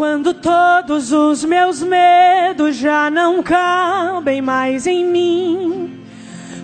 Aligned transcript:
Quando 0.00 0.32
todos 0.32 1.12
os 1.12 1.44
meus 1.44 1.82
medos 1.82 2.74
já 2.74 3.10
não 3.10 3.42
cabem 3.42 4.40
mais 4.40 4.86
em 4.86 5.04
mim. 5.04 6.02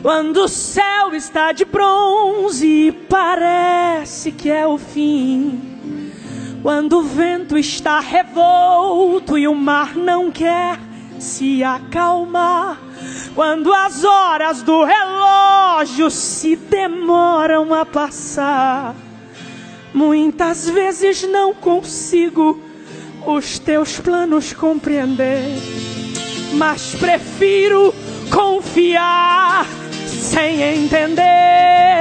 Quando 0.01 0.39
o 0.45 0.49
céu 0.49 1.15
está 1.15 1.52
de 1.52 1.67
bronze 1.67 2.67
e 2.67 2.92
parece 2.92 4.33
que 4.33 4.49
é 4.49 4.67
o 4.67 4.78
fim. 4.78 5.60
Quando 6.62 7.00
o 7.00 7.02
vento 7.02 7.58
está 7.58 8.00
revolto 8.00 9.37
e 9.37 9.46
o 9.46 9.55
mar 9.55 9.95
não 9.95 10.30
quer 10.30 10.79
se 11.18 11.62
acalmar. 11.62 12.80
Quando 13.34 13.71
as 13.71 14.03
horas 14.03 14.62
do 14.62 14.82
relógio 14.82 16.11
se 16.11 16.57
demoram 16.57 17.75
a 17.75 17.84
passar. 17.84 18.95
Muitas 19.93 20.71
vezes 20.71 21.29
não 21.29 21.53
consigo 21.53 22.64
os 23.27 23.59
teus 23.59 23.99
planos 23.99 24.53
compreender, 24.53 25.43
mas 26.55 26.95
prefiro 26.95 27.93
confiar 28.30 29.67
sem 30.09 30.62
entender. 30.62 31.95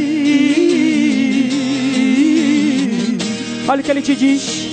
Olha 3.68 3.82
o 3.82 3.84
que 3.84 3.92
ele 3.92 4.02
te 4.02 4.16
diz. 4.16 4.66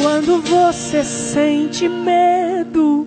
Quando 0.00 0.40
você 0.42 1.04
sente 1.04 1.88
medo, 1.88 3.06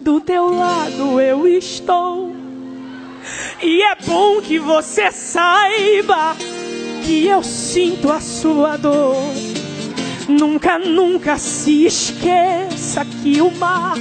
do 0.00 0.20
teu 0.20 0.54
lado 0.54 1.18
eu 1.20 1.48
estou. 1.48 2.34
E 3.62 3.82
é 3.82 3.94
bom 4.06 4.42
que 4.42 4.58
você 4.58 5.10
saiba 5.10 6.36
que 7.04 7.26
eu 7.26 7.42
sinto 7.42 8.12
a 8.12 8.20
sua 8.20 8.76
dor. 8.76 9.16
Nunca, 10.28 10.78
nunca 10.78 11.38
se 11.38 11.86
esqueça 11.86 13.04
que 13.22 13.40
o 13.40 13.50
mar 13.50 13.96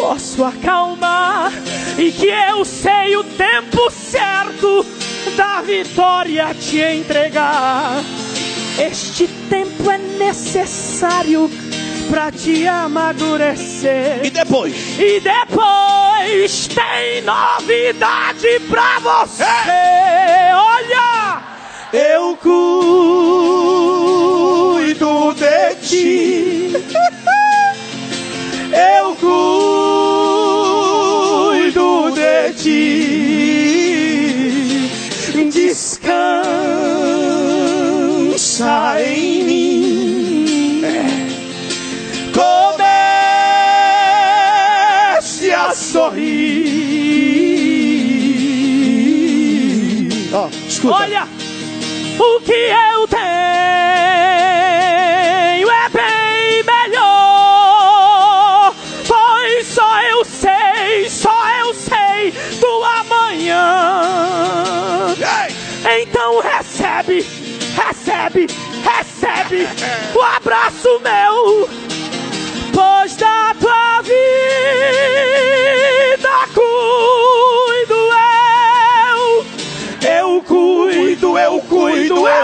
posso 0.00 0.42
acalmar 0.42 1.52
e 1.98 2.10
que 2.10 2.26
eu 2.26 2.64
sei 2.64 3.16
o 3.16 3.22
tempo 3.22 3.90
certo 3.90 4.86
da 5.36 5.60
vitória 5.60 6.54
te 6.54 6.80
entregar. 6.80 8.02
Este 8.78 9.28
tempo 9.50 9.90
é 9.90 9.98
necessário 9.98 11.50
para 12.10 12.32
te 12.32 12.66
amadurecer. 12.66 14.24
E 14.24 14.30
depois? 14.30 14.74
E 14.98 15.20
depois 15.20 16.66
tem 16.68 17.20
novidade 17.22 18.58
pra 18.70 18.98
você. 19.00 19.44
Olha! 19.44 20.09
Sorrir. 45.90 46.70
Ó, 50.32 50.48
escuta. 50.68 50.94
Olha! 50.94 51.26
O 52.18 52.40
que 52.40 52.52
eu 52.52 53.08
tenho 53.08 53.20
é 55.70 55.88
bem 55.88 56.62
melhor. 56.62 57.12
Pois 59.08 59.66
só 59.66 60.02
eu 60.02 60.24
sei, 60.24 61.10
só 61.10 61.48
eu 61.60 61.74
sei 61.74 62.32
do 62.60 62.84
amanhã. 62.84 63.96
Então 66.02 66.40
recebe, 66.40 67.26
recebe, 67.74 68.46
recebe 68.84 69.66
o 70.14 70.22
abraço 70.22 71.00
meu. 71.00 71.68
Pois 72.72 73.16
da 73.16 73.54
tua 73.58 74.02
vida 74.02 75.19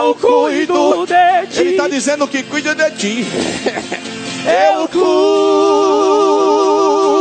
eu 0.07 0.15
cuido 0.15 1.05
de 1.07 1.47
ti. 1.49 1.61
Ele 1.61 1.71
está 1.71 1.89
dizendo 1.89 2.29
que 2.29 2.45
cuida 2.45 2.75
de 2.75 2.91
ti. 2.93 3.27
Eu 4.47 4.87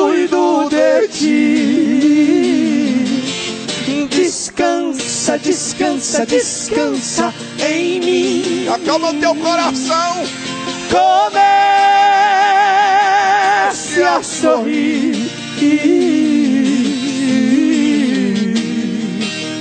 cuido 0.05 0.69
de 0.69 1.07
ti. 1.07 1.25
Descansa, 4.11 5.39
descansa, 5.39 6.23
descansa 6.25 7.33
em 7.67 7.99
mim. 7.99 8.67
Acalma 8.67 9.09
o 9.09 9.13
teu 9.15 9.33
coração. 9.33 10.23
Comece 10.91 11.23
a 14.03 14.21
sorrir. 14.21 15.31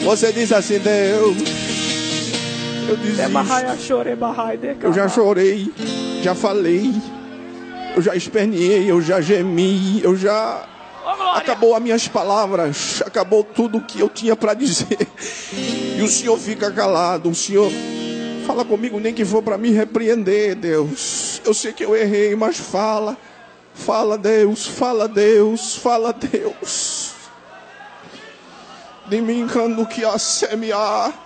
Você 0.05 0.33
diz 0.33 0.53
assim, 0.53 0.79
Deus. 0.81 1.54
Eu 2.89 2.97
desisto. 2.97 3.23
Eu 4.87 4.93
já 4.93 5.09
chorei, 5.09 5.73
já 6.23 6.35
falei, 6.35 6.93
eu 7.97 8.03
já 8.03 8.15
esperneei, 8.15 8.91
eu 8.91 9.01
já 9.01 9.21
gemi, 9.21 10.03
eu 10.03 10.17
já. 10.17 10.69
Acabou 11.35 11.75
as 11.75 11.83
minhas 11.83 12.09
palavras, 12.09 13.03
acabou 13.05 13.43
tudo 13.45 13.81
que 13.81 14.01
eu 14.01 14.09
tinha 14.09 14.37
para 14.37 14.55
dizer. 14.55 14.99
E 15.97 16.03
o 16.03 16.09
Senhor 16.09 16.39
fica 16.39 16.71
calado, 16.71 17.31
o 17.31 17.35
Senhor 17.35 17.71
fala 18.47 18.65
comigo, 18.65 19.01
nem 19.01 19.15
que 19.15 19.25
for 19.25 19.43
para 19.43 19.57
me 19.57 19.71
repreender, 19.71 20.55
Deus. 20.55 21.41
Eu 21.45 21.55
sei 21.55 21.73
que 21.73 21.85
eu 21.85 21.97
errei, 21.97 22.35
mas 22.37 22.59
fala. 22.59 23.17
Fala, 23.75 24.17
Deus, 24.17 24.67
fala, 24.67 25.09
Deus, 25.09 25.75
fala, 25.77 26.13
Deus. 26.13 27.13
De 29.07 29.21
mim 29.21 29.47
cando 29.47 29.85
que 29.87 30.05
a 30.05 30.17
semear. 30.19 31.24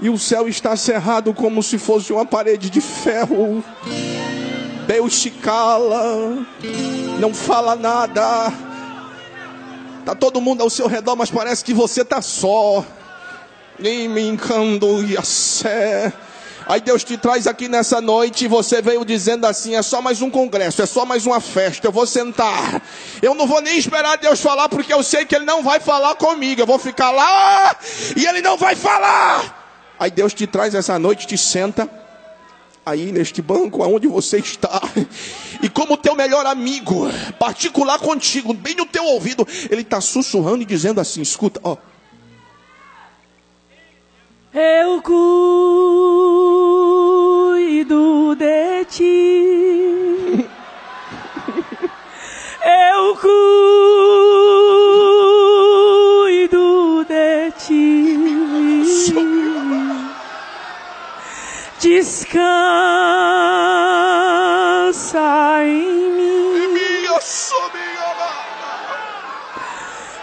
E 0.00 0.08
o 0.10 0.18
céu 0.18 0.48
está 0.48 0.76
cerrado 0.76 1.32
como 1.32 1.62
se 1.62 1.78
fosse 1.78 2.12
uma 2.12 2.26
parede 2.26 2.68
de 2.68 2.80
ferro. 2.80 3.64
Deus 4.86 5.20
te 5.20 5.30
cala, 5.30 6.46
não 7.18 7.32
fala 7.32 7.74
nada. 7.74 8.52
Tá 10.04 10.14
todo 10.14 10.40
mundo 10.40 10.62
ao 10.62 10.68
seu 10.68 10.86
redor, 10.86 11.16
mas 11.16 11.30
parece 11.30 11.64
que 11.64 11.72
você 11.72 12.04
tá 12.04 12.20
só. 12.20 12.84
Nem 13.78 14.08
me 14.08 14.20
encando 14.20 15.02
e. 15.04 15.16
Aí 16.66 16.80
Deus 16.80 17.04
te 17.04 17.18
traz 17.18 17.46
aqui 17.46 17.68
nessa 17.68 18.00
noite 18.00 18.44
e 18.44 18.48
você 18.48 18.80
veio 18.82 19.04
dizendo 19.04 19.46
assim: 19.46 19.74
é 19.74 19.82
só 19.82 20.00
mais 20.02 20.20
um 20.20 20.30
congresso, 20.30 20.82
é 20.82 20.86
só 20.86 21.04
mais 21.04 21.26
uma 21.26 21.40
festa, 21.40 21.86
eu 21.86 21.92
vou 21.92 22.06
sentar. 22.06 22.82
Eu 23.22 23.34
não 23.34 23.46
vou 23.46 23.60
nem 23.60 23.78
esperar 23.78 24.18
Deus 24.18 24.40
falar, 24.40 24.68
porque 24.68 24.92
eu 24.92 25.02
sei 25.02 25.24
que 25.24 25.34
Ele 25.34 25.44
não 25.44 25.62
vai 25.62 25.80
falar 25.80 26.14
comigo. 26.14 26.60
Eu 26.60 26.66
vou 26.66 26.78
ficar 26.78 27.10
lá 27.10 27.76
e 28.16 28.26
Ele 28.26 28.42
não 28.42 28.56
vai 28.56 28.74
falar. 28.76 29.63
Aí 30.04 30.10
Deus 30.10 30.34
te 30.34 30.46
traz 30.46 30.74
essa 30.74 30.98
noite, 30.98 31.26
te 31.26 31.38
senta 31.38 31.88
aí 32.84 33.10
neste 33.10 33.40
banco 33.40 33.82
aonde 33.82 34.06
você 34.06 34.36
está. 34.36 34.82
E 35.62 35.68
como 35.70 35.96
teu 35.96 36.14
melhor 36.14 36.44
amigo, 36.44 37.06
particular 37.38 37.98
contigo, 37.98 38.52
bem 38.52 38.74
no 38.74 38.84
teu 38.84 39.02
ouvido, 39.02 39.48
ele 39.70 39.80
está 39.80 39.98
sussurrando 40.02 40.60
e 40.60 40.66
dizendo 40.66 41.00
assim: 41.00 41.22
escuta, 41.22 41.58
ó. 41.64 41.78
Eu 44.52 45.00
cuido 45.00 45.43
descansa 62.14 62.44
em 65.64 65.88
mim. 66.12 66.54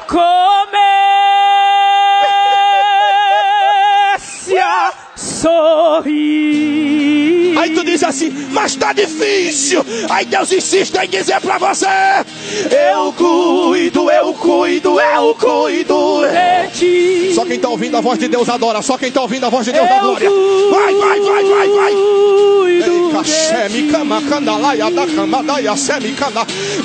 Comece 0.07 0.57
a 4.57 4.93
sorrir. 5.15 6.11
Aí 7.57 7.71
tu 7.71 7.83
diz 7.83 8.01
assim, 8.03 8.31
mas 8.51 8.75
tá 8.77 8.93
difícil. 8.93 9.85
Aí 10.09 10.25
Deus 10.25 10.49
insiste 10.53 10.95
em 10.95 11.09
dizer 11.09 11.41
para 11.41 11.57
você: 11.57 11.87
Eu 12.93 13.11
cuido, 13.13 14.09
eu 14.09 14.33
cuido, 14.33 14.99
eu 14.99 15.35
cuido 15.35 16.21
de 16.21 16.67
ti. 16.71 17.10
Quem 17.51 17.59
tá 17.59 17.67
ouvindo 17.67 17.97
a 17.97 18.01
voz 18.01 18.17
de 18.17 18.29
Deus 18.29 18.47
adora. 18.47 18.81
Só 18.81 18.97
quem 18.97 19.11
tá 19.11 19.21
ouvindo 19.21 19.45
a 19.45 19.49
voz 19.49 19.65
de 19.65 19.73
Deus 19.73 19.85
dá 19.85 19.99
glória. 19.99 20.29
Vai, 20.71 20.95
vai, 20.95 21.19
vai, 21.19 21.43
vai, 21.43 21.67
vai. 21.67 21.93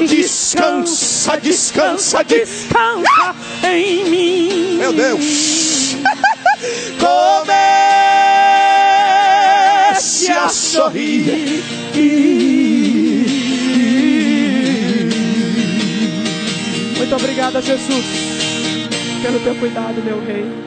Descansa, 0.08 1.36
descansa, 1.40 2.24
descansa. 2.24 2.24
descansa 2.24 3.36
em 3.62 4.10
mim. 4.10 4.76
Meu 4.76 4.92
Deus. 4.92 5.94
Comece 6.98 7.62
a 10.32 10.48
sorrir. 10.48 11.62
Muito 16.98 17.14
obrigada, 17.14 17.62
Jesus, 17.62 18.04
pelo 19.26 19.40
teu 19.40 19.56
cuidado, 19.56 20.00
meu 20.04 20.24
rei. 20.24 20.65